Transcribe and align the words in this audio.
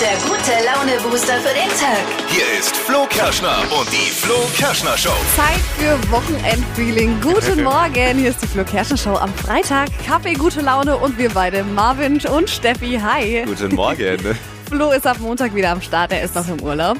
der 0.00 0.16
gute 0.28 0.52
Laune-Booster 0.64 1.40
für 1.40 1.54
den 1.54 1.68
Tag. 1.70 2.04
Hier 2.28 2.58
ist 2.58 2.76
Flo 2.76 3.06
Kerschner 3.08 3.56
und 3.78 3.90
die 3.90 4.10
Flo 4.10 4.34
Kerschner 4.54 4.96
Show. 4.98 5.14
Zeit 5.34 5.60
für 5.78 5.98
Wochenendfeeling. 6.10 7.18
Guten 7.22 7.62
Morgen, 7.62 8.18
hier 8.18 8.28
ist 8.28 8.42
die 8.42 8.46
Flo 8.46 8.64
Kerschner 8.64 8.98
Show 8.98 9.14
am 9.14 9.32
Freitag. 9.34 9.88
Kaffee, 10.04 10.34
gute 10.34 10.60
Laune 10.60 10.96
und 10.98 11.16
wir 11.16 11.30
beide, 11.30 11.64
Marvin 11.64 12.20
und 12.26 12.50
Steffi. 12.50 13.00
Hi. 13.02 13.44
Guten 13.46 13.74
Morgen. 13.74 14.38
Flo 14.68 14.90
ist 14.90 15.06
ab 15.06 15.18
Montag 15.20 15.54
wieder 15.54 15.70
am 15.70 15.80
Start, 15.80 16.12
er 16.12 16.22
ist 16.22 16.34
noch 16.34 16.48
im 16.48 16.60
Urlaub. 16.60 16.98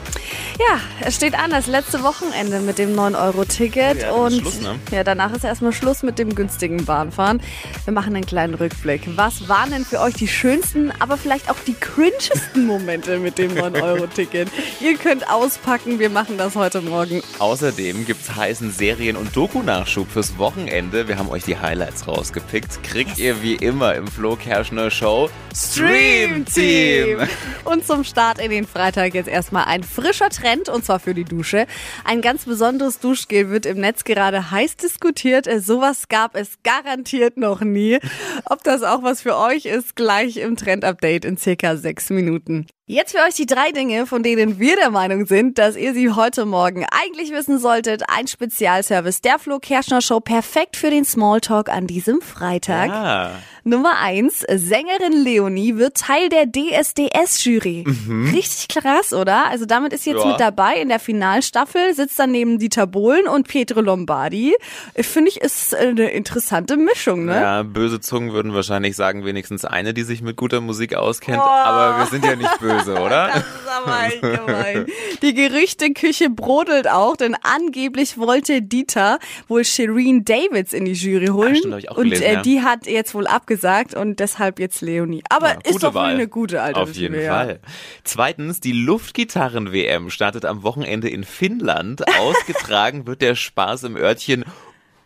Ja, 0.58 0.80
es 1.00 1.16
steht 1.16 1.34
an, 1.34 1.50
das 1.50 1.66
letzte 1.66 2.02
Wochenende 2.02 2.60
mit 2.60 2.78
dem 2.78 2.96
9-Euro-Ticket. 2.96 4.02
Ja, 4.02 4.12
und 4.12 4.40
Schluss, 4.40 4.60
ne? 4.60 4.78
ja, 4.90 5.04
danach 5.04 5.34
ist 5.34 5.44
erstmal 5.44 5.72
Schluss 5.72 6.02
mit 6.02 6.18
dem 6.18 6.34
günstigen 6.34 6.84
Bahnfahren. 6.84 7.42
Wir 7.84 7.92
machen 7.92 8.14
einen 8.14 8.24
kleinen 8.24 8.54
Rückblick. 8.54 9.02
Was 9.16 9.48
waren 9.48 9.70
denn 9.70 9.84
für 9.84 10.00
euch 10.00 10.14
die 10.14 10.28
schönsten, 10.28 10.92
aber 11.00 11.16
vielleicht 11.16 11.50
auch 11.50 11.58
die 11.66 11.74
cringesten 11.74 12.66
Momente 12.66 13.18
mit 13.18 13.36
dem 13.36 13.52
9-Euro-Ticket? 13.52 14.48
Ihr 14.80 14.96
könnt 14.96 15.28
auspacken, 15.28 15.98
wir 15.98 16.08
machen 16.08 16.38
das 16.38 16.54
heute 16.54 16.80
Morgen. 16.80 17.20
Außerdem 17.38 18.06
gibt's 18.06 18.34
heißen 18.34 18.70
Serien- 18.70 19.16
und 19.16 19.36
Doku-Nachschub 19.36 20.10
fürs 20.10 20.38
Wochenende. 20.38 21.08
Wir 21.08 21.18
haben 21.18 21.28
euch 21.28 21.42
die 21.42 21.58
Highlights 21.58 22.06
rausgepickt. 22.06 22.82
Kriegt 22.84 23.18
ihr 23.18 23.42
wie 23.42 23.56
immer 23.56 23.94
im 23.94 24.06
Flo 24.06 24.36
Kerschner 24.36 24.90
Show 24.90 25.28
Stream 25.54 26.44
Team. 26.46 27.18
Und 27.64 27.86
zum 27.86 28.04
Start 28.04 28.38
in 28.40 28.50
den 28.50 28.66
Freitag 28.66 29.14
jetzt 29.14 29.28
erstmal 29.28 29.64
ein 29.64 29.82
frischer 29.82 30.30
Trend 30.30 30.68
und 30.68 30.84
zwar 30.84 31.00
für 31.00 31.14
die 31.14 31.24
Dusche. 31.24 31.66
Ein 32.04 32.20
ganz 32.20 32.44
besonderes 32.44 33.00
Duschgel 33.00 33.50
wird 33.50 33.66
im 33.66 33.80
Netz 33.80 34.04
gerade 34.04 34.50
heiß 34.50 34.76
diskutiert. 34.76 35.46
Äh, 35.46 35.60
Sowas 35.60 36.08
gab 36.08 36.36
es 36.36 36.62
garantiert 36.62 37.36
noch 37.36 37.60
nie. 37.60 37.98
Ob 38.44 38.62
das 38.62 38.82
auch 38.82 39.02
was 39.02 39.22
für 39.22 39.36
euch 39.36 39.64
ist, 39.66 39.96
gleich 39.96 40.36
im 40.36 40.56
Trend-Update 40.56 41.24
in 41.24 41.36
circa 41.36 41.76
sechs 41.76 42.10
Minuten. 42.10 42.66
Jetzt 42.88 43.16
für 43.16 43.24
euch 43.26 43.34
die 43.34 43.46
drei 43.46 43.72
Dinge, 43.72 44.06
von 44.06 44.22
denen 44.22 44.60
wir 44.60 44.76
der 44.76 44.90
Meinung 44.90 45.26
sind, 45.26 45.58
dass 45.58 45.74
ihr 45.74 45.92
sie 45.92 46.12
heute 46.12 46.44
Morgen 46.46 46.86
eigentlich 46.92 47.32
wissen 47.32 47.58
solltet. 47.58 48.04
Ein 48.16 48.28
Spezialservice 48.28 49.22
der 49.22 49.40
Flo 49.40 49.58
Kerschner 49.58 50.00
Show, 50.00 50.20
perfekt 50.20 50.76
für 50.76 50.90
den 50.90 51.04
Smalltalk 51.04 51.68
an 51.68 51.88
diesem 51.88 52.20
Freitag. 52.20 52.90
Ah. 52.90 53.30
Nummer 53.64 53.98
eins, 53.98 54.44
Sängerin 54.48 55.24
Leonie 55.24 55.74
wird 55.74 55.96
Teil 55.96 56.28
der 56.28 56.46
DSDS-Jury. 56.46 57.84
Richtig 58.32 58.68
krass, 58.68 59.12
oder? 59.12 59.48
Also 59.50 59.66
damit 59.66 59.92
ist 59.92 60.04
sie 60.04 60.10
jetzt 60.10 60.22
Ja. 60.22 60.28
mit 60.30 60.38
dabei 60.38 60.74
in 60.76 60.88
der 60.88 61.00
Finalstaffel, 61.00 61.92
sitzt 61.92 62.16
dann 62.20 62.30
neben 62.30 62.60
Dieter 62.60 62.86
Bohlen 62.86 63.26
und 63.26 63.48
Pietro 63.48 63.80
Lombardi. 63.80 64.54
Finde 64.94 65.30
ich, 65.30 65.40
ist 65.40 65.74
eine 65.74 66.10
interessante 66.10 66.76
Mischung, 66.76 67.24
ne? 67.24 67.34
Ja, 67.34 67.62
böse 67.64 67.98
Zungen 67.98 68.32
würden 68.32 68.54
wahrscheinlich 68.54 68.94
sagen, 68.94 69.24
wenigstens 69.24 69.64
eine, 69.64 69.92
die 69.92 70.04
sich 70.04 70.22
mit 70.22 70.36
guter 70.36 70.60
Musik 70.60 70.94
auskennt. 70.94 71.42
Aber 71.42 71.98
wir 71.98 72.06
sind 72.06 72.24
ja 72.24 72.36
nicht 72.36 72.60
böse, 72.60 72.75
oder? 72.82 73.28
Das 73.28 73.36
ist 73.38 73.68
aber 73.68 74.06
echt 74.06 74.20
gemein. 74.46 74.86
Die 75.22 75.34
Gerüchteküche 75.34 76.30
brodelt 76.30 76.88
auch, 76.88 77.16
denn 77.16 77.36
angeblich 77.42 78.18
wollte 78.18 78.62
Dieter 78.62 79.18
wohl 79.48 79.64
Shireen 79.64 80.24
Davids 80.24 80.72
in 80.72 80.84
die 80.84 80.92
Jury 80.92 81.26
holen. 81.28 81.52
Ah, 81.52 81.56
stimmt, 81.56 81.72
hab 81.74 81.78
ich 81.80 81.90
auch 81.90 81.96
und 81.96 82.04
gelesen, 82.04 82.22
äh, 82.24 82.32
ja. 82.34 82.42
die 82.42 82.62
hat 82.62 82.86
jetzt 82.86 83.14
wohl 83.14 83.26
abgesagt 83.26 83.94
und 83.94 84.20
deshalb 84.20 84.58
jetzt 84.58 84.80
Leonie. 84.80 85.22
Aber 85.28 85.48
Ja, 85.48 85.58
ist 85.64 85.82
doch 85.82 85.94
Wahl. 85.94 86.14
eine 86.14 86.28
gute 86.28 86.62
Auf 86.62 86.68
jeden 86.68 86.76
Alternative, 86.76 87.22
ja. 87.22 87.34
Fall. 87.34 87.60
Zweitens, 88.04 88.60
die 88.60 88.72
Luftgitarren-WM 88.72 90.10
startet 90.10 90.44
am 90.44 90.62
Wochenende 90.62 91.08
in 91.08 91.24
Finnland. 91.24 92.04
Ausgetragen 92.20 93.06
wird 93.06 93.22
der 93.22 93.34
Spaß 93.34 93.84
im 93.84 93.96
Örtchen 93.96 94.44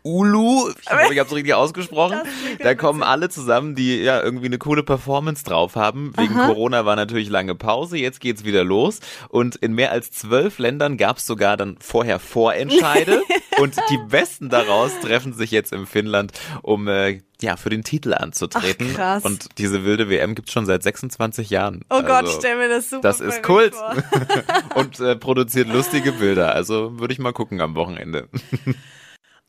Ulu, 0.03 0.71
ich 0.71 0.87
ich 0.87 1.19
habe 1.19 1.29
es 1.29 1.35
richtig 1.35 1.55
ausgesprochen. 1.55 2.21
Da 2.61 2.75
kommen 2.75 3.03
alle 3.03 3.29
zusammen, 3.29 3.75
die 3.75 3.99
ja 3.99 4.23
irgendwie 4.23 4.47
eine 4.47 4.59
coole 4.59 4.83
Performance 4.83 5.45
drauf 5.45 5.77
haben. 5.77 6.13
Wegen 6.17 6.35
Corona 6.35 6.85
war 6.85 6.97
natürlich 6.97 7.29
lange 7.29 7.55
Pause, 7.55 7.99
jetzt 7.99 8.21
geht's 8.21 8.45
wieder 8.45 8.65
los. 8.65 9.01
Und 9.29 9.57
in 9.57 9.75
mehr 9.75 9.93
als 9.93 10.11
zwölf 10.11 10.59
Ländern 10.59 10.97
gab's 10.97 11.27
sogar 11.27 11.57
dann 11.57 11.77
vorher 11.81 12.19
Vorentscheide. 12.19 13.23
und 13.59 13.77
die 13.91 13.99
Besten 13.99 14.49
daraus 14.49 14.93
treffen 15.01 15.33
sich 15.33 15.51
jetzt 15.51 15.73
in 15.73 15.87
Finnland, 15.87 16.33
um 16.63 16.89
äh, 16.89 17.21
ja 17.41 17.57
für 17.57 17.71
den 17.71 17.85
Titel 17.85 18.15
anzutreten. 18.15 18.89
Ach, 18.93 18.97
krass. 18.97 19.25
Und 19.25 19.59
diese 19.59 19.85
wilde 19.85 20.09
WM 20.09 20.35
gibt's 20.35 20.53
schon 20.53 20.67
seit 20.67 20.83
26 20.83 21.51
Jahren. 21.51 21.85
Oh 21.91 22.03
Gott, 22.03 22.11
Also, 22.11 22.39
stell 22.39 22.57
mir 22.57 22.69
das 22.69 22.91
super 22.91 23.03
Das 23.03 23.21
ist 23.21 23.43
Kult 23.43 23.75
und 24.75 25.01
äh, 25.01 25.17
produziert 25.17 25.69
lustige 25.69 26.13
Bilder. 26.13 26.55
Also 26.55 26.99
würde 26.99 27.13
ich 27.13 27.19
mal 27.19 27.33
gucken 27.33 27.61
am 27.61 27.75
Wochenende. 27.75 28.29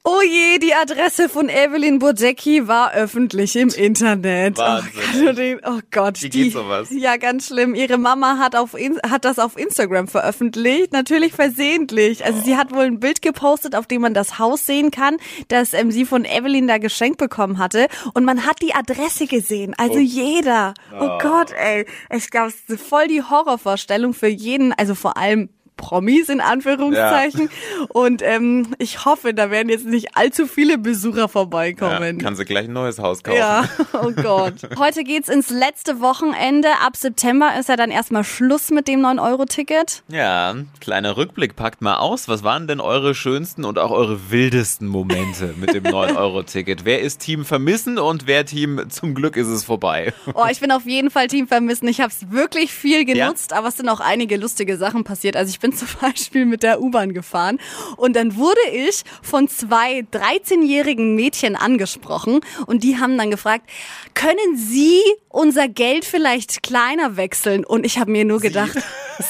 Oh 0.03 0.22
je, 0.23 0.57
die 0.57 0.73
Adresse 0.73 1.29
von 1.29 1.47
Evelyn 1.47 2.00
Bodecki 2.00 2.67
war 2.67 2.91
öffentlich 2.94 3.56
im 3.56 3.69
Internet. 3.69 4.57
Wahnsinn, 4.57 5.59
Oh 5.62 5.69
Gott, 5.69 5.75
oh 5.75 5.79
Gott 5.91 6.22
Wie 6.23 6.29
die, 6.29 6.44
geht 6.45 6.53
sowas? 6.53 6.88
Ja, 6.89 7.17
ganz 7.17 7.45
schlimm. 7.45 7.75
Ihre 7.75 8.00
Mama 8.00 8.40
hat, 8.40 8.56
auf, 8.56 8.73
hat 8.73 9.25
das 9.25 9.38
auf 9.38 9.56
Instagram 9.59 10.07
veröffentlicht, 10.07 10.91
natürlich 10.91 11.34
versehentlich. 11.34 12.25
Also 12.25 12.41
sie 12.41 12.57
hat 12.57 12.73
wohl 12.73 12.85
ein 12.85 13.00
Bild 13.00 13.22
gepostet, 13.22 13.75
auf 13.75 13.85
dem 13.85 14.01
man 14.01 14.16
das 14.16 14.40
Haus 14.40 14.66
sehen 14.66 14.90
kann, 14.90 15.17
das 15.50 15.73
ähm, 15.73 15.91
sie 15.91 16.06
von 16.06 16.25
Evelyn 16.25 16.67
da 16.67 16.79
geschenkt 16.79 17.19
bekommen 17.19 17.59
hatte. 17.59 17.85
Und 18.16 18.25
man 18.25 18.47
hat 18.47 18.63
die 18.63 18.73
Adresse 18.73 19.28
gesehen. 19.28 19.75
Also 19.78 20.00
jeder. 20.00 20.73
Oh 21.00 21.19
Gott, 21.19 21.51
ey. 21.51 21.85
Ich 22.11 22.31
glaube, 22.31 22.47
es 22.47 22.73
ist 22.73 22.81
voll 22.81 23.07
die 23.07 23.22
Horrorvorstellung 23.22 24.16
für 24.16 24.29
jeden, 24.29 24.73
also 24.73 24.95
vor 24.95 25.16
allem 25.16 25.50
Promis 25.81 26.30
in 26.30 26.40
Anführungszeichen. 26.40 27.50
Und 27.90 28.22
ähm, 28.22 28.68
ich 28.78 29.03
hoffe, 29.03 29.34
da 29.34 29.52
werden 29.52 29.68
jetzt 29.69 29.86
nicht 29.86 30.16
allzu 30.16 30.46
viele 30.47 30.78
Besucher 30.78 31.22
Ja, 31.22 31.28
vorbeikommen. 31.28 32.19
kann 32.19 32.36
sie 32.36 32.46
gleich 32.46 32.66
ein 32.66 32.74
neues 32.74 33.00
Haus 33.00 33.24
kaufen. 33.24 33.38
Ja, 33.40 33.66
oh 33.94 34.12
Gott. 34.12 34.53
Heute 34.78 35.03
geht's 35.03 35.28
ins 35.28 35.50
letzte 35.50 36.00
Wochenende. 36.00 36.70
Ab 36.86 36.96
September 36.96 37.50
ist 37.59 37.68
ja 37.68 37.75
dann 37.75 37.91
erstmal 37.91 38.24
Schluss 38.24 38.70
mit 38.70 38.88
dem 38.88 39.02
9-Euro-Ticket. 39.02 40.03
Ja, 40.09 40.56
kleiner 40.80 41.18
Rückblick, 41.18 41.56
packt 41.56 41.81
mal 41.81 41.96
aus. 41.97 42.28
Was 42.28 42.44
waren 42.44 42.68
denn 42.68 42.80
eure 42.80 43.16
schönsten 43.16 43.66
und 43.66 43.80
auch 43.80 43.91
eure 43.91 44.30
wildesten 44.31 44.88
Momente 44.88 45.53
mit 45.59 45.74
dem 45.74 45.84
9-Euro-Ticket? 45.86 46.86
Wer 46.86 47.02
ist 47.02 47.20
Team 47.22 47.44
Vermissen 47.44 47.97
und 47.97 48.28
wer 48.28 48.46
Team 48.46 48.86
Zum 48.90 49.16
Glück 49.16 49.36
ist 49.36 49.47
es 49.47 49.64
vorbei? 49.64 50.14
Oh, 50.36 50.46
ich 50.52 50.59
bin 50.59 50.72
auf 50.72 50.86
jeden 50.86 51.09
Fall 51.09 51.28
Team 51.28 51.47
Vermissen. 51.47 51.88
Ich 51.88 52.00
habe 52.02 52.12
es 52.12 52.31
wirklich 52.31 52.72
viel 52.74 53.03
genutzt, 53.06 53.53
aber 53.53 53.68
es 53.70 53.78
sind 53.78 53.90
auch 53.90 54.00
einige 54.00 54.38
lustige 54.38 54.78
Sachen 54.78 55.03
passiert. 55.03 55.36
Also 55.36 55.50
ich 55.50 55.59
bin 55.59 55.71
zum 55.74 55.88
Beispiel 56.00 56.46
mit 56.46 56.64
der 56.64 56.82
U-Bahn 56.82 57.14
gefahren 57.14 57.59
und 57.98 58.16
dann 58.16 58.36
wurde 58.36 58.62
ich 58.72 59.04
von 59.22 59.48
zwei 59.48 60.06
13-jährigen 60.12 61.16
Mädchen 61.16 61.56
angesprochen 61.56 62.42
und 62.68 62.84
die 62.84 62.98
haben 63.00 63.18
dann 63.18 63.32
gefragt, 63.32 63.70
können 64.14 64.56
Sie 64.58 65.02
unser 65.30 65.68
Geld 65.68 66.04
vielleicht 66.06 66.64
kleiner 66.64 67.16
wechseln? 67.18 67.64
Und 67.66 67.86
ich 67.86 67.98
habe 68.00 68.12
mir 68.12 68.26
nur 68.26 68.40
gedacht, 68.40 68.78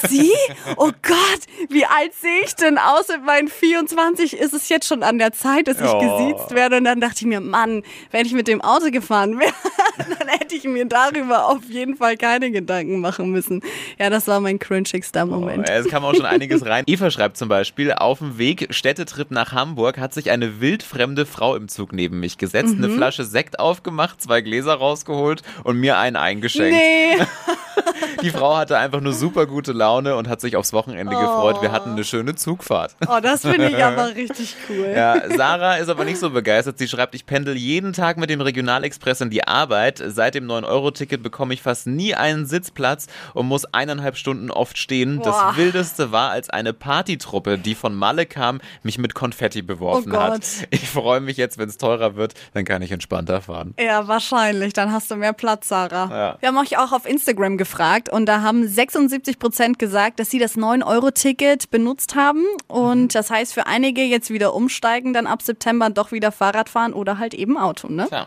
Sie? 0.08 0.32
Oh 0.76 0.90
Gott, 1.02 1.40
wie 1.68 1.84
alt 1.84 2.14
sehe 2.14 2.40
ich 2.44 2.54
denn 2.54 2.78
aus? 2.78 3.08
Mit 3.08 3.24
meinen 3.24 3.48
24 3.48 4.36
ist 4.38 4.52
es 4.54 4.68
jetzt 4.68 4.86
schon 4.88 5.02
an 5.02 5.18
der 5.18 5.32
Zeit, 5.32 5.68
dass 5.68 5.78
ich 5.80 5.86
Oh. 5.92 5.98
gesiezt 5.98 6.50
werde. 6.54 6.78
Und 6.78 6.84
dann 6.84 7.00
dachte 7.00 7.16
ich 7.20 7.26
mir, 7.26 7.40
Mann, 7.40 7.82
wenn 8.10 8.24
ich 8.26 8.32
mit 8.32 8.48
dem 8.48 8.60
Auto 8.62 8.90
gefahren 8.90 9.38
wäre, 9.38 9.52
dann 10.18 10.28
hätte 10.28 10.54
ich 10.54 10.64
mir 10.64 10.84
darüber 10.86 11.48
auf 11.48 11.64
jeden 11.68 11.96
Fall 11.96 12.16
keine 12.16 12.50
Gedanken 12.50 13.00
machen 13.00 13.30
müssen. 13.30 13.60
Ja, 13.98 14.10
das 14.10 14.26
war 14.28 14.40
mein 14.40 14.58
cringigster 14.58 15.26
Moment. 15.26 15.68
Es 15.68 15.88
kam 15.88 16.04
auch 16.04 16.14
schon 16.14 16.26
einiges 16.26 16.64
rein. 16.66 16.84
Eva 16.86 17.10
schreibt 17.10 17.36
zum 17.36 17.48
Beispiel, 17.48 17.92
auf 17.92 18.18
dem 18.18 18.38
Weg 18.38 18.68
Städtetrip 18.70 19.30
nach 19.30 19.52
Hamburg 19.52 19.98
hat 19.98 20.14
sich 20.14 20.30
eine 20.30 20.60
wildfremde 20.60 21.26
Frau 21.26 21.56
im 21.56 21.68
Zug 21.68 21.92
neben 21.92 22.20
mich 22.20 22.38
gesetzt, 22.38 22.76
Mhm. 22.76 22.84
eine 22.84 22.92
Flasche 22.94 23.24
Sekt 23.24 23.58
aufgemacht, 23.58 24.22
zwei 24.22 24.40
Gläser 24.40 24.74
rausgeholt 24.74 25.42
und 25.64 25.78
mir 25.78 25.98
einen 25.98 26.16
eingeschenkt. 26.16 26.72
Nee, 26.76 27.16
Die 28.22 28.30
Frau 28.30 28.56
hatte 28.56 28.78
einfach 28.78 29.00
nur 29.00 29.12
super 29.12 29.46
gute 29.46 29.72
Laune 29.72 30.16
und 30.16 30.28
hat 30.28 30.40
sich 30.40 30.56
aufs 30.56 30.72
Wochenende 30.72 31.14
gefreut. 31.16 31.62
Wir 31.62 31.72
hatten 31.72 31.90
eine 31.92 32.04
schöne 32.04 32.34
Zugfahrt. 32.34 32.94
oh, 33.08 33.18
das 33.20 33.42
finde 33.42 33.68
ich 33.68 33.82
aber 33.82 34.08
richtig 34.14 34.54
cool. 34.68 34.92
Ja, 34.94 35.16
Sarah 35.36 35.76
ist 35.76 35.88
aber 35.88 36.04
nicht 36.04 36.18
so 36.18 36.30
begeistert. 36.30 36.78
Sie 36.78 36.86
schreibt, 36.88 37.14
ich 37.14 37.26
pendel 37.26 37.56
jeden 37.56 37.92
Tag 37.92 38.18
mit 38.18 38.30
dem 38.30 38.40
Regionalexpress 38.40 39.22
in 39.22 39.30
die 39.30 39.46
Arbeit. 39.46 39.81
Seit 40.06 40.34
dem 40.34 40.46
9-Euro-Ticket 40.46 41.22
bekomme 41.22 41.54
ich 41.54 41.62
fast 41.62 41.86
nie 41.86 42.14
einen 42.14 42.46
Sitzplatz 42.46 43.06
und 43.34 43.46
muss 43.46 43.64
eineinhalb 43.64 44.16
Stunden 44.16 44.50
oft 44.50 44.78
stehen. 44.78 45.18
Boah. 45.18 45.24
Das 45.24 45.56
Wildeste 45.56 46.12
war, 46.12 46.30
als 46.30 46.50
eine 46.50 46.72
Partytruppe, 46.72 47.58
die 47.58 47.74
von 47.74 47.94
Malle 47.94 48.26
kam, 48.26 48.60
mich 48.82 48.98
mit 48.98 49.14
Konfetti 49.14 49.62
beworfen 49.62 50.12
Oh 50.14 50.20
hat. 50.20 50.46
Ich 50.70 50.88
freue 50.88 51.20
mich 51.20 51.36
jetzt, 51.36 51.58
wenn 51.58 51.68
es 51.68 51.78
teurer 51.78 52.16
wird, 52.16 52.34
dann 52.54 52.64
kann 52.64 52.82
ich 52.82 52.92
entspannter 52.92 53.42
fahren. 53.42 53.74
Ja, 53.78 54.08
wahrscheinlich. 54.08 54.72
Dann 54.72 54.92
hast 54.92 55.10
du 55.10 55.16
mehr 55.16 55.32
Platz, 55.32 55.68
Sarah. 55.68 56.08
Ja. 56.10 56.36
Wir 56.40 56.48
haben 56.48 56.58
euch 56.58 56.78
auch 56.78 56.92
auf 56.92 57.06
Instagram 57.06 57.56
gefragt 57.56 58.08
und 58.08 58.26
da 58.26 58.42
haben 58.42 58.66
76 58.66 59.38
Prozent 59.38 59.78
gesagt, 59.78 60.20
dass 60.20 60.30
sie 60.30 60.38
das 60.38 60.56
9-Euro-Ticket 60.56 61.70
benutzt 61.70 62.14
haben. 62.14 62.44
Und 62.68 63.14
das 63.14 63.30
heißt 63.30 63.54
für 63.54 63.66
einige 63.66 64.02
jetzt 64.02 64.30
wieder 64.30 64.54
umsteigen, 64.54 65.12
dann 65.12 65.26
ab 65.26 65.42
September 65.42 65.90
doch 65.90 66.12
wieder 66.12 66.32
Fahrrad 66.32 66.68
fahren 66.68 66.92
oder 66.92 67.18
halt 67.18 67.34
eben 67.34 67.56
Auto, 67.56 67.88
ne? 67.88 68.08
Ja. 68.10 68.26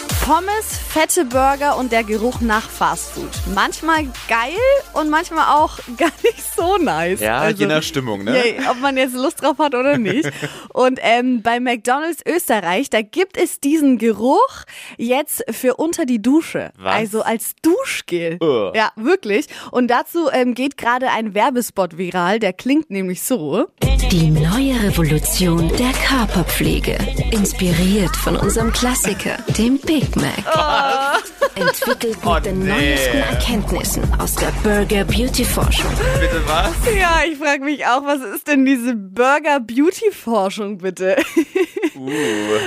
Pommes, 0.25 0.77
fette 0.87 1.25
Burger 1.25 1.77
und 1.77 1.91
der 1.91 2.03
Geruch 2.03 2.41
nach 2.41 2.69
Fastfood. 2.69 3.29
Manchmal 3.55 4.03
geil 4.29 4.51
und 4.93 5.09
manchmal 5.09 5.55
auch 5.57 5.79
gar 5.97 6.11
nicht 6.23 6.41
so 6.55 6.77
nice. 6.77 7.19
Ja, 7.19 7.39
Also, 7.39 7.59
je 7.61 7.65
nach 7.65 7.81
Stimmung, 7.83 8.23
ne? 8.23 8.55
ja, 8.57 8.71
ob 8.71 8.79
man 8.79 8.97
jetzt 8.97 9.15
Lust 9.15 9.41
drauf 9.41 9.57
hat 9.57 9.73
oder 9.73 9.97
nicht. 9.97 10.31
Und 10.73 10.99
ähm, 11.01 11.41
bei 11.41 11.59
McDonald's 11.59 12.21
Österreich, 12.25 12.89
da 12.89 13.01
gibt 13.01 13.35
es 13.35 13.59
diesen 13.59 13.97
Geruch 13.97 14.63
jetzt 14.97 15.43
für 15.49 15.75
unter 15.75 16.05
die 16.05 16.21
Dusche. 16.21 16.71
Was? 16.77 16.95
Also 16.95 17.21
als 17.23 17.53
Duschgel. 17.61 18.37
Ugh. 18.41 18.71
Ja, 18.75 18.91
wirklich. 18.95 19.47
Und 19.71 19.87
dazu 19.89 20.29
ähm, 20.31 20.53
geht 20.53 20.77
gerade 20.77 21.09
ein 21.09 21.33
Werbespot 21.33 21.97
viral, 21.97 22.39
der 22.39 22.53
klingt 22.53 22.89
nämlich 22.89 23.23
so. 23.23 23.67
Die 24.11 24.29
neue 24.29 24.81
Revolution 24.83 25.67
der 25.77 25.91
Körperpflege. 26.07 26.97
Inspiriert 27.31 28.15
von 28.15 28.35
unserem 28.37 28.71
Klassiker, 28.71 29.37
dem 29.57 29.77
Big 29.79 30.15
Mac. 30.21 31.21
Entwickelt 31.55 32.17
mit 32.17 32.25
Oh, 32.25 32.39
den 32.39 32.59
nee. 32.59 32.69
neuesten 32.69 33.17
Erkenntnissen 33.17 34.03
aus 34.19 34.35
der 34.35 34.51
Burger 34.63 35.03
Beauty 35.03 35.43
Forschung. 35.43 35.89
Bitte 36.19 36.41
was? 36.45 36.71
Ja, 36.97 37.21
ich 37.29 37.37
frage 37.37 37.63
mich 37.63 37.85
auch, 37.85 38.03
was 38.05 38.21
ist 38.21 38.47
denn 38.47 38.65
diese 38.65 38.95
Burger-Beauty-Forschung 38.95 40.77
bitte? 40.79 41.17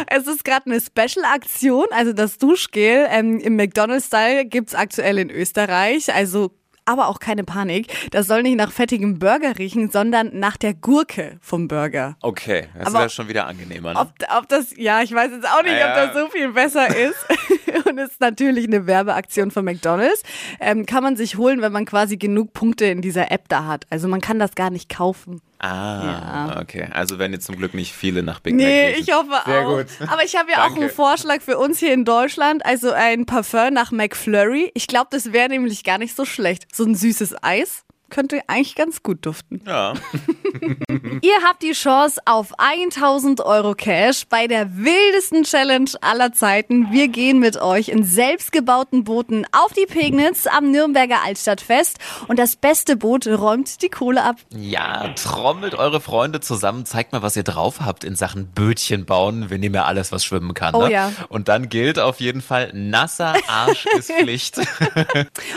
Es 0.09 0.27
ist 0.27 0.45
gerade 0.45 0.67
eine 0.67 0.81
Special-Aktion, 0.81 1.87
also 1.91 2.12
das 2.12 2.39
Duschgel 2.39 3.06
ähm, 3.11 3.39
im 3.41 3.56
McDonald's-Style 3.56 4.45
gibt's 4.47 4.75
aktuell 4.75 5.19
in 5.19 5.31
Österreich, 5.31 6.12
also 6.15 6.51
aber 6.86 7.08
auch 7.08 7.19
keine 7.19 7.44
Panik. 7.44 8.10
Das 8.10 8.26
soll 8.26 8.42
nicht 8.42 8.56
nach 8.56 8.70
fettigem 8.72 9.19
Burger 9.19 9.58
riechen, 9.58 9.90
sondern 9.90 10.31
nach 10.38 10.56
der 10.56 10.75
Gurke 10.75 11.38
vom 11.40 11.69
Burger. 11.69 12.16
Okay, 12.22 12.69
das 12.78 12.88
Aber- 12.88 12.98
wäre 13.00 13.10
schon 13.10 13.28
wieder 13.28 13.46
angenehmer. 13.46 13.94
Ne? 13.94 14.00
Ob, 14.00 14.12
ob 14.38 14.48
das, 14.48 14.76
ja, 14.76 15.02
ich 15.02 15.12
weiß 15.14 15.31
jetzt 15.32 15.48
auch 15.48 15.62
nicht, 15.62 15.78
Ja. 15.78 15.88
ob 15.90 15.94
das 16.12 16.22
so 16.22 16.28
viel 16.31 16.52
besser 16.52 16.88
ist. 16.94 17.16
Und 17.94 18.05
ist 18.05 18.20
natürlich 18.20 18.67
eine 18.67 18.87
Werbeaktion 18.87 19.50
von 19.52 19.64
McDonalds. 19.64 20.23
Ähm, 20.58 20.85
kann 20.85 21.02
man 21.02 21.17
sich 21.17 21.37
holen, 21.37 21.62
wenn 21.62 21.70
man 21.70 21.85
quasi 21.85 22.17
genug 22.17 22.52
Punkte 22.52 22.87
in 22.87 23.02
dieser 23.02 23.31
App 23.31 23.49
da 23.49 23.67
hat. 23.67 23.87
Also 23.91 24.08
man 24.08 24.20
kann 24.20 24.41
das 24.41 24.56
gar 24.56 24.70
nicht 24.70 24.88
kaufen. 24.88 25.41
Ah, 25.61 26.61
okay. 26.61 26.88
Also 26.93 27.19
werden 27.19 27.32
jetzt 27.32 27.46
zum 27.46 27.56
Glück 27.56 27.73
nicht 27.73 27.93
viele 27.93 28.23
nach 28.23 28.41
Big 28.41 28.55
Mac 28.55 28.64
Nee, 28.64 28.91
ich 28.93 29.12
hoffe 29.12 29.31
Sehr 29.46 29.61
auch. 29.61 29.76
gut. 29.76 29.87
Aber 30.08 30.25
ich 30.25 30.37
habe 30.37 30.50
ja 30.50 30.67
auch 30.67 30.75
einen 30.75 30.91
Vorschlag 30.91 31.41
für 31.41 31.56
uns 31.56 31.79
hier 31.79 31.94
in 31.94 32.05
Deutschland, 32.05 32.67
also 32.67 32.91
ein 32.91 33.26
Parfum 33.26 33.73
nach 33.73 33.93
McFlurry. 33.93 34.73
Ich 34.75 34.88
glaube, 34.88 35.08
das 35.11 35.32
wäre 35.32 35.49
nämlich 35.49 35.85
gar 35.85 35.99
nicht 35.99 36.17
so 36.17 36.25
schlecht. 36.25 36.67
So 36.75 36.85
ein 36.85 36.94
süßes 36.94 37.37
Eis 37.43 37.85
könnte 38.14 38.40
eigentlich 38.46 38.76
ganz 38.76 39.02
gut 39.02 39.26
duften. 39.26 39.61
Ja. 39.66 39.94
Ihr 41.20 41.34
habt 41.44 41.64
die 41.64 41.72
Chance 41.72 42.20
auf 42.26 42.52
1000 42.58 43.40
Euro 43.40 43.75
Cash 43.75 44.26
bei 44.28 44.46
der 44.46 44.76
wildesten 44.76 45.43
Challenge 45.43 45.90
aller 46.00 46.32
Zeiten. 46.32 46.93
Wir 46.93 47.08
gehen 47.08 47.40
mit 47.40 47.61
euch 47.61 47.88
in 47.88 48.05
selbstgebauten 48.05 49.02
Booten 49.02 49.44
auf 49.50 49.72
die 49.72 49.87
Pegnitz 49.87 50.46
am 50.46 50.70
Nürnberger 50.70 51.25
Altstadtfest 51.25 51.99
und 52.28 52.38
das 52.38 52.55
beste 52.55 52.96
Boot 52.96 53.26
räumt 53.26 53.82
die 53.82 53.88
Kohle 53.88 54.22
ab. 54.22 54.37
Ja, 54.55 55.08
trommelt 55.14 55.75
eure 55.75 56.00
Freunde 56.00 56.38
zusammen, 56.38 56.87
zeigt 56.87 57.12
mal, 57.12 57.22
was 57.22 57.37
ihr 57.37 57.43
drauf 57.43 57.81
habt 57.81 58.05
in 58.05 58.14
Sachen 58.14 58.46
Bötchen 58.46 59.06
bauen. 59.06 59.50
Wir 59.50 59.58
nehmen 59.58 59.75
ja 59.75 59.87
alles, 59.87 60.12
was 60.12 60.25
schwimmen 60.25 60.55
kann. 60.55 60.76
Oh 60.76 60.84
ne? 60.84 60.93
ja. 60.93 61.10
Und 61.31 61.49
dann 61.49 61.69
gilt 61.69 61.99
auf 61.99 62.20
jeden 62.20 62.43
Fall, 62.43 62.70
nasser 62.75 63.34
Arsch 63.49 63.87
ist 63.87 64.12
Pflicht. 64.20 64.60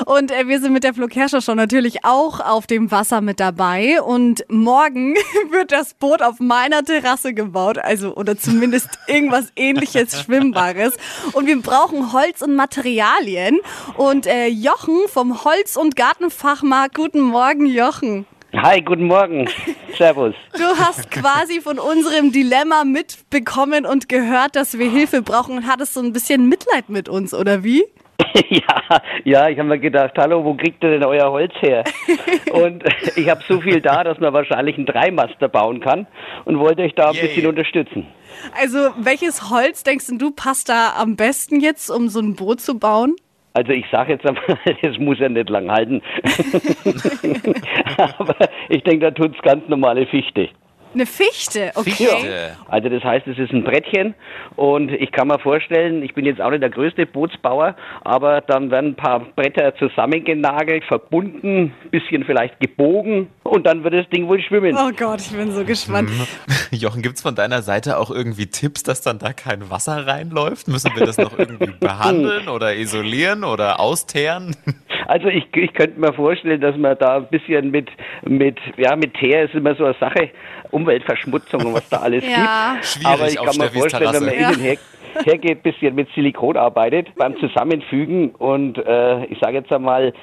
Und 0.06 0.32
äh, 0.32 0.48
wir 0.48 0.60
sind 0.60 0.74
mit 0.74 0.84
der 0.84 0.96
Flo 0.96 1.06
Kerschner 1.08 1.42
schon 1.42 1.58
natürlich 1.58 2.04
auch 2.04 2.47
auf 2.50 2.68
dem 2.68 2.92
Wasser 2.92 3.22
mit 3.22 3.40
dabei. 3.40 4.02
Und 4.02 4.46
morgen 4.50 5.16
wird 5.52 5.72
das 5.72 5.94
Boot 5.94 6.22
auf 6.22 6.40
meiner 6.40 6.84
Terrasse 6.84 7.34
gebaut. 7.34 7.78
Also, 7.78 8.16
oder 8.16 8.38
zumindest 8.38 8.90
irgendwas 9.08 9.52
ähnliches 9.56 10.22
Schwimmbares. 10.22 10.98
Und 11.34 11.48
wir 11.48 11.62
brauchen 11.62 12.14
Holz 12.14 12.42
und 12.42 12.56
Materialien. 12.56 13.60
Und 13.96 14.28
äh, 14.28 14.48
Jochen 14.48 15.08
vom 15.08 15.44
Holz- 15.44 15.78
und 15.78 15.96
Gartenfachmarkt. 15.96 16.96
Guten 16.96 17.22
Morgen, 17.22 17.66
Jochen. 17.66 18.26
Hi, 18.54 18.82
guten 18.82 19.06
Morgen. 19.06 19.48
Servus. 19.98 20.34
Du 20.54 20.64
hast 20.64 21.12
quasi 21.12 21.60
von 21.60 21.80
unserem 21.80 22.32
Dilemma 22.32 22.86
mitbekommen 22.86 23.86
und 23.86 24.08
gehört, 24.08 24.56
dass 24.56 24.80
wir 24.80 24.90
Hilfe 24.90 25.22
brauchen 25.22 25.58
und 25.58 25.68
hattest 25.68 25.94
so 25.94 26.00
ein 26.00 26.14
bisschen 26.14 26.48
Mitleid 26.48 26.90
mit 26.90 27.10
uns, 27.10 27.34
oder 27.34 27.64
wie? 27.64 27.84
ja, 28.50 29.02
ja, 29.24 29.50
ich 29.50 29.58
habe 29.60 29.70
mir 29.70 29.80
gedacht, 29.80 30.14
hallo, 30.18 30.44
wo 30.44 30.54
kriegt 30.56 30.84
ihr 30.84 30.92
denn 30.92 31.04
euer 31.04 31.32
Holz 31.32 31.54
her? 31.60 31.84
und 32.52 32.84
ich 33.16 33.30
habe 33.30 33.42
so 33.48 33.62
viel 33.62 33.82
da, 33.82 34.04
dass 34.04 34.20
man 34.20 34.34
wahrscheinlich 34.34 34.78
einen 34.78 34.86
Dreimaster 34.86 35.50
bauen 35.50 35.80
kann 35.80 36.08
und 36.46 36.60
wollte 36.60 36.84
euch 36.84 36.96
da 36.96 37.10
ein 37.10 37.16
Yay. 37.16 37.28
bisschen 37.28 37.48
unterstützen. 37.48 38.08
Also, 38.60 38.78
welches 38.98 39.50
Holz 39.50 39.84
denkst 39.84 40.08
du, 40.18 40.32
passt 40.32 40.70
da 40.70 40.94
am 40.98 41.16
besten 41.16 41.60
jetzt, 41.60 41.90
um 41.90 42.10
so 42.10 42.20
ein 42.20 42.36
Boot 42.36 42.62
zu 42.62 42.80
bauen? 42.80 43.16
Also 43.54 43.72
ich 43.72 43.86
sage 43.92 44.14
jetzt 44.14 44.26
einmal, 44.26 44.44
es 44.84 45.00
muss 45.00 45.18
ja 45.18 45.30
nicht 45.30 45.50
lang 45.50 45.72
halten. 45.72 46.04
Aber 48.20 48.36
ich 48.70 48.84
denke, 48.84 49.06
da 49.06 49.12
tut's 49.12 49.42
ganz 49.42 49.68
normale 49.68 50.06
Fichte. 50.06 50.50
Eine 50.98 51.06
Fichte, 51.06 51.72
okay. 51.76 51.92
Fichte. 51.92 52.58
Also 52.68 52.90
das 52.90 53.04
heißt, 53.04 53.28
es 53.28 53.38
ist 53.38 53.54
ein 53.54 53.64
Brettchen 53.64 54.16
und 54.56 54.90
ich 54.90 55.12
kann 55.12 55.28
mir 55.28 55.38
vorstellen, 55.38 56.02
ich 56.02 56.16
bin 56.16 56.26
jetzt 56.26 56.42
auch 56.42 56.50
nicht 56.50 56.64
der 56.64 56.72
größte 56.72 57.06
Bootsbauer, 57.06 57.76
aber 58.04 58.42
dann 58.42 58.72
werden 58.72 58.92
ein 58.92 58.96
paar 58.96 59.20
Bretter 59.20 59.76
zusammengenagelt, 59.76 60.84
verbunden, 60.86 61.72
bisschen 61.92 62.24
vielleicht 62.24 62.60
gebogen 62.60 63.28
und 63.44 63.68
dann 63.68 63.84
wird 63.84 63.94
das 63.94 64.10
Ding 64.10 64.28
wohl 64.28 64.42
schwimmen. 64.42 64.76
Oh 64.76 64.90
Gott, 64.98 65.22
ich 65.22 65.38
bin 65.38 65.52
so 65.52 65.64
gespannt. 65.64 66.10
Jochen, 66.72 67.04
gibt's 67.04 67.22
von 67.22 67.36
deiner 67.36 67.62
Seite 67.62 68.00
auch 68.00 68.10
irgendwie 68.10 68.48
Tipps, 68.48 68.82
dass 68.82 69.02
dann 69.02 69.20
da 69.20 69.34
kein 69.34 69.70
Wasser 69.70 70.08
reinläuft? 70.08 70.68
Müssen 70.68 70.96
wir 70.96 71.06
das 71.06 71.20
noch 71.20 71.38
irgendwie 71.38 71.74
behandeln 71.80 72.50
oder 72.50 72.76
isolieren 72.76 73.44
oder 73.44 73.80
austeeren? 73.80 74.56
Also 75.08 75.28
ich, 75.30 75.48
ich 75.56 75.74
könnte 75.74 75.98
mir 76.00 76.12
vorstellen, 76.12 76.60
dass 76.60 76.76
man 76.76 76.98
da 76.98 77.18
ein 77.18 77.28
bisschen 77.30 77.72
mit, 77.72 77.90
mit, 78.24 78.58
ja, 78.76 78.94
mit 78.98 79.14
Teer 79.14 79.44
ist 79.46 79.54
immer 79.56 79.74
so 79.76 79.86
eine 79.86 79.96
Sache, 80.00 80.30
Umweltverschmutzung 80.72 81.66
und 81.66 81.74
was 81.76 81.88
da 81.90 81.98
alles 82.00 82.26
Ja. 82.26 82.74
gibt. 82.74 82.86
Schwierig 82.86 83.08
Aber 83.08 83.28
ich 83.30 83.40
auf 83.40 83.46
kann 83.48 83.58
mir 83.58 83.72
vorstellen, 83.72 84.14
wenn 84.14 84.24
man 84.26 84.30
Terrasse. 84.34 84.54
innen 84.54 84.62
her, 84.62 84.78
hergeht, 85.26 85.64
bisschen 85.64 85.96
mit 85.96 86.08
Silikon 86.16 86.58
arbeitet, 86.58 87.08
beim 87.16 87.38
Zusammenfügen 87.40 88.30
und 88.32 88.78
äh, 88.78 89.26
ich 89.26 89.40
sage 89.40 89.58
jetzt 89.58 89.72
einmal, 89.72 90.14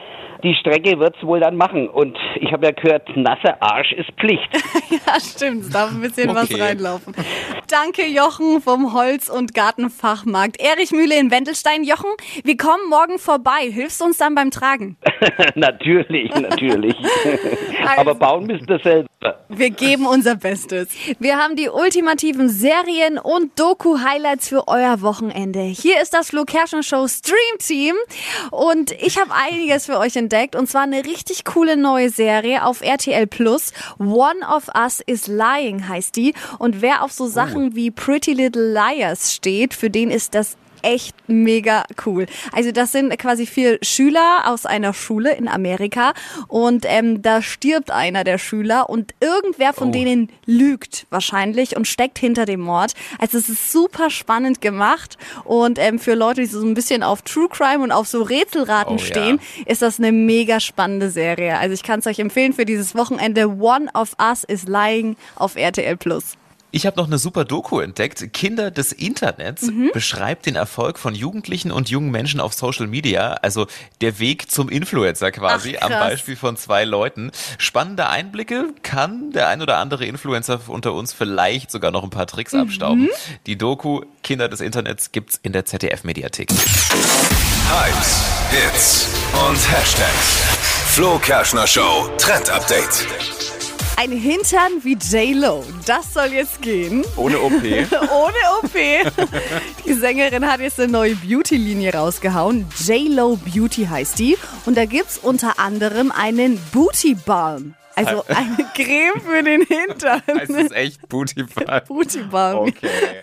die 0.43 0.55
Strecke 0.55 0.99
wird's 0.99 1.23
wohl 1.23 1.41
dann 1.41 1.57
machen. 1.57 1.89
Und 1.89 2.19
ich 2.37 2.53
habe 2.53 2.67
ja 2.67 2.73
gehört, 2.73 3.09
nasser 3.17 3.63
Arsch 3.63 3.93
ist 3.93 4.11
Pflicht. 4.21 4.49
Ja, 5.07 5.19
stimmt, 5.19 5.63
es 5.63 5.71
darf 5.71 5.91
ein 5.91 6.01
bisschen 6.01 6.33
was 6.35 6.45
Okay. 6.51 6.61
reinlaufen. 6.63 7.15
Danke, 7.69 8.07
Jochen 8.07 8.61
vom 8.61 8.95
Holz- 8.95 9.29
und 9.29 9.53
Gartenfachmarkt. 9.55 10.61
Erich 10.61 10.93
Mühle 10.93 11.19
in 11.19 11.31
Wendelstein. 11.33 11.83
Jochen, 11.85 12.11
wir 12.45 12.57
kommen 12.57 12.89
morgen 12.89 13.19
vorbei. 13.19 13.71
Hilfst 13.71 14.01
uns 14.03 14.19
dann 14.19 14.35
beim 14.35 14.51
Tragen? 14.51 14.97
natürlich, 15.57 16.33
natürlich. 16.35 16.95
Aber 17.97 18.15
bauen 18.15 18.47
müsst 18.47 18.69
ihr 18.71 18.79
selber. 18.79 19.09
Wir 19.49 19.71
geben 19.71 20.07
unser 20.07 20.37
Bestes. 20.37 20.89
Wir 21.19 21.39
haben 21.39 21.57
die 21.57 21.69
ultimativen 21.71 22.49
Serien- 22.49 23.19
und 23.19 23.59
Doku-Highlights 23.59 24.49
für 24.51 24.69
euer 24.69 24.84
Wochenende. 25.01 25.61
Hier 25.61 26.01
ist 26.01 26.15
das 26.15 26.31
Flo 26.31 26.45
Kerschner 26.45 26.83
Show 26.83 27.09
Stream 27.09 27.59
Team 27.59 27.95
und 28.51 28.93
ich 28.93 29.19
habe 29.19 29.33
einiges 29.33 29.87
für 29.87 29.99
euch 29.99 30.17
entdeckt 30.17 30.55
und 30.55 30.69
zwar 30.69 30.83
eine 30.83 31.05
richtig 31.05 31.45
coole 31.45 31.77
neue 31.77 32.11
Serie 32.11 32.65
auf 32.65 32.83
RTL 32.83 33.27
Plus. 33.27 33.73
One 33.99 34.47
of 34.49 34.69
Us 34.77 35.01
is 35.01 35.27
Lying 35.27 35.89
heißt 35.89 36.15
die 36.17 36.35
und 36.59 36.83
wer 36.83 37.03
auf 37.03 37.13
so 37.13 37.27
Sachen 37.27 37.75
wie 37.75 37.91
Pretty 37.91 38.35
Little 38.35 38.73
Liars 38.73 39.35
steht, 39.35 39.75
für 39.75 39.91
den 39.91 40.11
ist 40.11 40.35
das 40.35 40.57
echt 40.85 41.17
mega 41.27 41.85
cool. 42.07 42.27
Also 42.53 42.71
das 42.73 42.93
sind 42.93 43.17
quasi 43.19 43.47
vier 43.47 43.79
Schüler 43.83 44.43
aus 44.47 44.67
einer 44.67 44.93
Schule 44.95 45.35
in 45.35 45.49
Amerika 45.49 46.13
und 46.49 46.85
ähm, 46.87 47.23
da 47.23 47.43
stirbt 47.43 47.91
einer 47.91 48.23
der 48.25 48.39
Schüler 48.39 48.89
und 48.91 49.15
irgendwer 49.21 49.73
von 49.73 49.91
denen 49.93 50.31
lügt 50.47 51.07
wahrscheinlich 51.11 51.77
und 51.77 51.89
steckt 51.89 52.19
hinter 52.19 52.45
dem 52.45 52.61
Mord. 52.61 52.93
Also 53.19 53.39
es 53.39 53.49
ist 53.49 53.73
super 53.73 54.11
spannend 54.11 54.61
gemacht 54.61 55.17
und 55.45 55.79
ähm, 55.79 55.99
für 55.99 56.15
Leute, 56.15 56.43
die 56.43 56.47
so 56.47 56.63
ein 56.65 56.75
bisschen 56.75 57.03
auf 57.03 57.23
True 57.23 57.49
Crime 57.49 57.83
und 57.83 57.91
auf 57.93 58.07
so 58.07 58.23
Rätselraten 58.23 58.97
Oh, 58.97 58.99
ja. 58.99 59.05
stehen, 59.05 59.41
ist 59.67 59.83
das 59.83 59.99
eine 59.99 60.13
mega 60.13 60.61
spannende 60.61 61.11
Serie. 61.11 61.59
Also 61.59 61.73
ich 61.75 61.83
kann 61.83 62.01
es 62.01 62.07
euch 62.07 62.19
empfehlen 62.19 62.53
für 62.53 62.65
dieses 62.67 62.95
Wochenende. 62.95 63.49
One 63.49 63.89
of 63.95 64.13
Us 64.21 64.45
is 64.45 64.65
Lying 64.69 65.17
auf 65.37 65.57
RTL 65.57 65.97
Plus. 65.97 66.37
Ich 66.75 66.87
habe 66.87 66.97
noch 66.97 67.07
eine 67.07 67.19
super 67.19 67.45
Doku 67.45 67.79
entdeckt. 67.79 68.33
Kinder 68.33 68.73
des 68.73 68.91
Internets 68.91 69.71
beschreibt 69.93 70.47
den 70.47 70.57
Erfolg 70.57 70.99
von 70.99 71.15
Jugendlichen 71.15 71.71
und 71.71 71.89
jungen 71.89 72.11
Menschen 72.11 72.41
auf 72.41 72.53
Social 72.53 72.89
Media. 72.89 73.35
Also 73.43 73.69
der 74.01 74.19
Weg 74.19 74.51
zum 74.51 74.69
Influencer 74.69 75.31
quasi, 75.31 75.77
Ach, 75.81 75.89
am. 75.89 75.93
Beispiel 75.93 76.35
von 76.35 76.57
zwei 76.57 76.83
Leuten. 76.83 77.31
Spannende 77.59 78.09
Einblicke 78.09 78.75
kann 78.83 79.31
der 79.31 79.47
ein 79.51 79.63
oder 79.63 79.79
andere 79.79 80.05
Influencer 80.05 80.63
unter 80.67 80.95
uns 80.95 81.13
vielleicht 81.13 81.71
sogar 81.71 81.93
noch 81.93 82.03
ein 82.03 82.11
paar 82.11 82.27
Tricks 82.27 82.55
abstauben. 82.55 83.09
Die 83.47 83.57
Doku 83.57 84.01
Kinder 84.25 84.49
des 84.49 84.61
Internets 84.61 85.13
gibt's 85.13 85.39
in 85.45 85.53
der 85.53 85.67
ZDF-Mediathek. 85.67 86.51
Hypes, 86.51 88.25
Hits 88.51 89.09
und 89.49 89.71
Hashtags. 89.71 90.43
Flo 90.89 91.21
Kerschner 91.21 91.69
Show 91.69 92.11
Trend 92.19 92.51
Update. 92.51 93.54
Ein 93.97 94.11
Hintern 94.11 94.83
wie 94.83 94.95
J-Lo. 94.95 95.65
Das 95.87 96.13
soll 96.13 96.33
jetzt 96.33 96.61
gehen. 96.61 97.05
Ohne 97.17 97.41
OP. 97.41 97.53
Ohne 97.63 98.35
OP. 98.63 98.73
Die 99.87 99.93
Sängerin 99.95 100.47
hat 100.47 100.61
jetzt 100.61 100.81
eine 100.81 100.91
neue 100.93 101.15
Beauty-Linie 101.15 101.95
rausgehauen. 101.95 102.67
J-Lo 102.85 103.37
Beauty 103.37 103.87
heißt 103.87 104.19
die. 104.19 104.37
Und 104.67 104.77
da 104.77 104.85
gibt's 104.85 105.19
unter 105.19 105.59
anderem 105.59 106.11
einen 106.11 106.59
Booty 106.73 107.15
Balm. 107.15 107.75
Also 107.97 108.25
eine 108.29 108.67
Creme 108.75 109.21
für 109.21 109.43
den 109.43 109.63
Hintern. 109.63 110.23
heißt 110.27 110.51
es 110.51 110.71
echt 110.73 111.09
Booty 111.09 111.45
Booty 111.89 112.23
Balm. 112.25 112.69
Okay. 112.69 113.23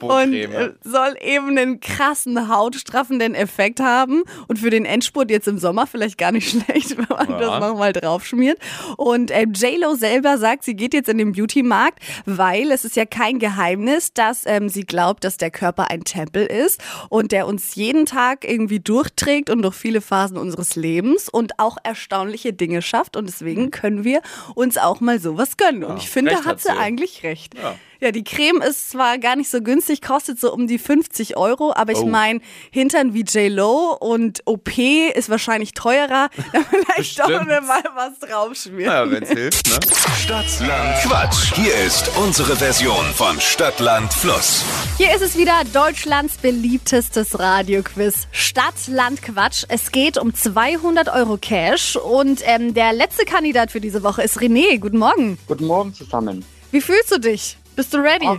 Und 0.00 0.32
äh, 0.34 0.70
soll 0.82 1.16
eben 1.20 1.50
einen 1.50 1.80
krassen 1.80 2.48
hautstraffenden 2.48 3.34
Effekt 3.34 3.80
haben 3.80 4.22
und 4.48 4.58
für 4.58 4.70
den 4.70 4.84
Endspurt 4.86 5.30
jetzt 5.30 5.46
im 5.48 5.58
Sommer 5.58 5.86
vielleicht 5.86 6.16
gar 6.18 6.32
nicht 6.32 6.48
schlecht, 6.64 6.96
wenn 6.96 7.06
man 7.08 7.28
Ja. 7.28 7.38
das 7.38 7.60
nochmal 7.60 7.92
draufschmiert. 7.92 8.58
Und 8.96 9.30
äh, 9.30 9.42
J-Lo 9.42 9.94
selber 9.94 10.38
sagt, 10.38 10.64
sie 10.64 10.74
geht 10.74 10.94
jetzt 10.94 11.08
in 11.08 11.18
den 11.18 11.32
Beauty-Markt, 11.32 11.98
weil 12.24 12.70
es 12.72 12.84
ist 12.84 12.96
ja 12.96 13.04
kein 13.04 13.38
Geheimnis, 13.38 14.12
dass 14.14 14.44
ähm, 14.46 14.68
sie 14.68 14.84
glaubt, 14.84 15.24
dass 15.24 15.36
der 15.36 15.50
Körper 15.50 15.90
ein 15.90 16.04
Tempel 16.04 16.46
ist 16.46 16.80
und 17.10 17.32
der 17.32 17.46
uns 17.46 17.74
jeden 17.74 18.06
Tag 18.06 18.44
irgendwie 18.48 18.80
durchträgt 18.80 19.50
und 19.50 19.62
durch 19.62 19.74
viele 19.74 20.00
Phasen 20.00 20.38
unseres 20.38 20.76
Lebens 20.76 21.28
und 21.28 21.58
auch 21.58 21.76
erstaunliche 21.84 22.52
Dinge 22.52 22.80
schafft 22.82 23.16
und 23.16 23.26
deswegen 23.26 23.70
können 23.74 24.04
wir 24.04 24.22
uns 24.54 24.78
auch 24.78 25.00
mal 25.00 25.18
sowas 25.18 25.56
gönnen. 25.56 25.84
Und 25.84 25.98
ich 25.98 26.08
finde, 26.08 26.30
da 26.30 26.44
hat 26.44 26.60
sie. 26.60 26.70
eigentlich 26.70 27.22
recht. 27.22 27.54
Ja. 27.54 27.74
Ja, 28.00 28.10
die 28.10 28.24
Creme 28.24 28.60
ist 28.62 28.90
zwar 28.90 29.18
gar 29.18 29.36
nicht 29.36 29.50
so 29.50 29.60
günstig, 29.62 30.02
kostet 30.02 30.38
so 30.40 30.52
um 30.52 30.66
die 30.66 30.78
50 30.78 31.36
Euro, 31.36 31.72
aber 31.74 31.92
ich 31.92 31.98
Oh. 31.98 32.06
meine, 32.06 32.40
Hintern 32.70 33.14
wie 33.14 33.22
J-Lo 33.22 33.96
und 33.98 34.42
OP 34.46 34.78
ist 35.14 35.28
wahrscheinlich 35.30 35.72
teurer. 35.74 36.28
Da 36.52 36.60
vielleicht 36.70 37.18
doch 37.18 37.28
mir 37.44 37.60
mal 37.60 37.82
was 37.94 38.18
draufschmieren. 38.18 38.92
Ja, 38.92 39.10
wenn's 39.10 39.30
hilft, 39.30 39.68
ne? 39.68 39.78
Stadtland 40.20 41.02
Quatsch. 41.02 41.54
Hier 41.54 41.74
ist 41.86 42.10
unsere 42.16 42.56
Version 42.56 43.04
von 43.14 43.40
Stadtland 43.40 44.12
Fluss. 44.12 44.64
Hier 44.98 45.14
ist 45.14 45.22
es 45.22 45.36
wieder 45.36 45.62
Deutschlands 45.72 46.36
beliebtestes 46.38 47.38
Radioquiz. 47.38 48.26
Stadt, 48.32 48.74
Land, 48.88 49.22
Quatsch. 49.22 49.64
Es 49.68 49.92
geht 49.92 50.18
um 50.18 50.34
200 50.34 51.08
Euro 51.08 51.36
Cash 51.36 51.96
und 51.96 52.40
ähm, 52.44 52.74
der 52.74 52.92
letzte 52.92 53.24
Kandidat 53.24 53.70
für 53.70 53.80
diese 53.80 54.02
Woche 54.02 54.22
ist 54.22 54.38
René. 54.38 54.78
Guten 54.78 54.98
Morgen. 54.98 55.38
Guten 55.46 55.66
Morgen 55.66 55.94
zusammen. 55.94 56.44
Wie 56.70 56.80
fühlst 56.80 57.10
du 57.12 57.18
dich? 57.18 57.56
Bist 57.76 57.92
du 57.94 57.98
ready? 57.98 58.26
Ach, 58.28 58.38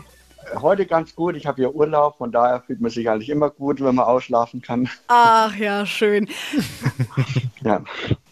Heute 0.61 0.85
ganz 0.85 1.15
gut. 1.15 1.35
Ich 1.35 1.47
habe 1.47 1.55
hier 1.61 1.73
Urlaub, 1.73 2.17
von 2.19 2.31
daher 2.31 2.61
fühlt 2.61 2.79
man 2.79 2.91
sich 2.91 3.09
eigentlich 3.09 3.29
immer 3.29 3.49
gut, 3.49 3.81
wenn 3.83 3.95
man 3.95 4.05
ausschlafen 4.05 4.61
kann. 4.61 4.87
Ach 5.07 5.55
ja, 5.55 5.85
schön. 5.85 6.27
Ja. 7.63 7.81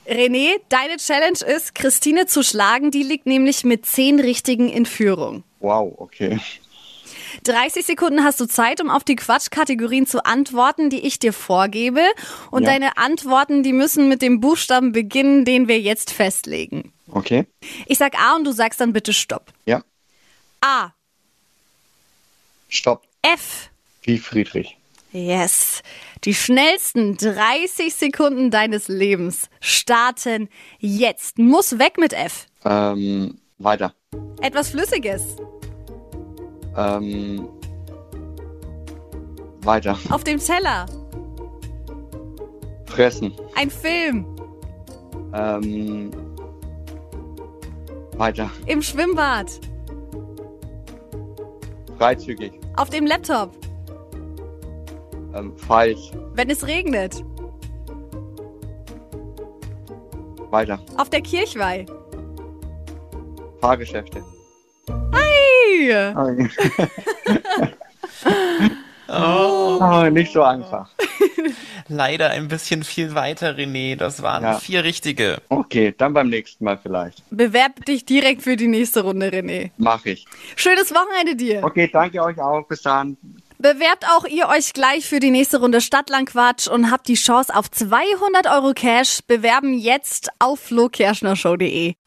René, 0.07 0.57
deine 0.69 0.97
Challenge 0.97 1.39
ist, 1.55 1.73
Christine 1.73 2.27
zu 2.27 2.43
schlagen. 2.43 2.91
Die 2.91 3.01
liegt 3.01 3.25
nämlich 3.25 3.63
mit 3.63 3.83
10 3.87 4.19
Richtigen 4.19 4.69
in 4.69 4.85
Führung. 4.85 5.43
Wow, 5.59 5.91
okay. 5.97 6.39
30 7.45 7.83
Sekunden 7.83 8.23
hast 8.23 8.39
du 8.39 8.45
Zeit, 8.45 8.79
um 8.79 8.91
auf 8.91 9.03
die 9.03 9.15
Quatschkategorien 9.15 10.05
zu 10.05 10.23
antworten, 10.23 10.91
die 10.91 10.99
ich 10.99 11.17
dir 11.17 11.33
vorgebe. 11.33 12.01
Und 12.51 12.61
Ja. 12.63 12.69
deine 12.73 12.97
Antworten, 12.97 13.63
die 13.63 13.73
müssen 13.73 14.07
mit 14.07 14.21
dem 14.21 14.39
Buchstaben 14.39 14.91
beginnen, 14.91 15.45
den 15.45 15.67
wir 15.67 15.79
jetzt 15.79 16.11
festlegen. 16.11 16.93
Okay. 17.09 17.47
Ich 17.87 17.97
sag 17.97 18.13
A 18.19 18.35
und 18.35 18.43
du 18.45 18.51
sagst 18.51 18.81
dann 18.81 18.93
bitte 18.93 19.13
Stopp. 19.13 19.51
Ja. 19.65 19.81
A, 20.63 20.93
Stopp. 22.69 23.03
F. 23.21 23.69
Wie 24.03 24.17
Friedrich. 24.17 24.77
Yes. 25.11 25.83
Die 26.23 26.33
schnellsten 26.33 27.17
30 27.17 27.93
Sekunden 27.93 28.49
deines 28.49 28.87
Lebens 28.87 29.49
starten 29.59 30.47
jetzt. 30.79 31.37
Muss 31.37 31.77
weg 31.79 31.97
mit 31.97 32.13
F. 32.13 32.47
Ähm, 32.63 33.37
weiter. 33.59 33.93
Etwas 34.41 34.69
Flüssiges. 34.69 35.35
Ähm, 36.77 37.49
weiter. 39.63 39.99
Auf 40.11 40.23
dem 40.23 40.39
Teller. 40.39 40.85
Fressen. 42.85 43.35
Ein 43.55 43.69
Film. 43.69 44.25
Ähm, 45.33 46.09
weiter. 48.15 48.49
Im 48.65 48.81
Schwimmbad. 48.81 49.59
Freizügig. 52.03 52.51
Auf 52.75 52.89
dem 52.89 53.05
Laptop. 53.05 53.55
Ähm, 55.33 55.55
falsch. 55.55 56.11
Wenn 56.33 56.49
es 56.49 56.67
regnet. 56.67 57.23
Weiter. 60.49 60.81
Auf 60.97 61.09
der 61.09 61.21
Kirchweih. 61.21 61.85
Fahrgeschäfte. 63.61 64.21
Hey. 65.13 66.13
Oh. 69.15 70.09
nicht 70.11 70.33
so 70.33 70.41
einfach. 70.41 70.89
Leider 71.95 72.29
ein 72.31 72.47
bisschen 72.47 72.83
viel 72.83 73.15
weiter, 73.15 73.55
René. 73.55 73.95
Das 73.95 74.21
waren 74.21 74.43
Ja. 74.43 74.59
vier 74.59 74.83
richtige. 74.83 75.41
Okay, 75.49 75.93
dann 75.97 76.13
beim 76.13 76.29
nächsten 76.29 76.63
Mal 76.65 76.77
vielleicht. 76.81 77.23
Bewerb 77.29 77.85
dich 77.85 78.05
direkt 78.05 78.41
für 78.41 78.55
die 78.55 78.67
nächste 78.67 79.01
Runde, 79.03 79.29
René. 79.29 79.71
Mach 79.77 80.05
ich. 80.05 80.25
Schönes 80.55 80.91
Wochenende 80.93 81.35
dir. 81.35 81.63
Okay, 81.63 81.89
danke 81.91 82.21
euch 82.23 82.39
auch. 82.39 82.67
Bis 82.67 82.81
dann. 82.81 83.17
Bewerbt 83.59 84.05
auch 84.09 84.25
ihr 84.25 84.49
euch 84.49 84.73
gleich 84.73 85.05
für 85.05 85.19
die 85.21 85.31
nächste 85.31 85.59
Runde 85.59 85.79
Stadtlandquatsch 85.79 86.67
und 86.67 86.91
habt 86.91 87.07
die 87.07 87.13
Chance 87.13 87.55
auf 87.55 87.71
200 87.71 88.47
Euro 88.47 88.73
Cash. 88.73 89.19
Bewerben 89.25 89.73
jetzt 89.73 90.29
auf 90.39 90.59
flokerschnershow.de. 90.59 91.93